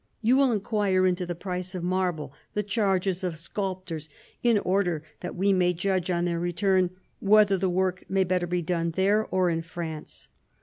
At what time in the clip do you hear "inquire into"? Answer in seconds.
0.51-1.27